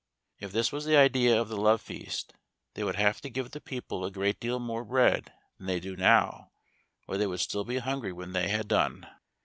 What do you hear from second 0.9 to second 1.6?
idea of the